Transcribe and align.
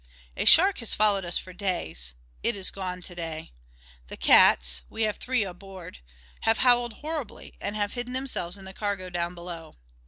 "A 0.35 0.45
shark 0.45 0.79
has 0.79 0.95
followed 0.95 1.25
us 1.25 1.37
for 1.37 1.53
days 1.53 2.15
it 2.41 2.55
is 2.55 2.71
gone 2.71 3.03
to 3.03 3.13
day. 3.13 3.51
The 4.07 4.17
cats 4.17 4.81
we 4.89 5.03
have 5.03 5.17
three 5.17 5.45
on 5.45 5.57
board 5.59 5.99
have 6.39 6.57
howled 6.57 6.93
horribly 7.01 7.53
and 7.61 7.75
have 7.75 7.93
hidden 7.93 8.13
themselves 8.13 8.57
in 8.57 8.65
the 8.65 8.73
cargo 8.73 9.11
down 9.11 9.35
below. 9.35 9.75